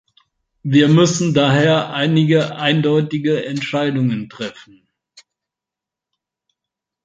Wir 0.63 0.87
müssen 0.87 1.35
daher 1.35 1.93
einige 1.93 2.55
eindeutige 2.55 3.45
Entscheidungen 3.45 4.29
treffen. 4.31 4.87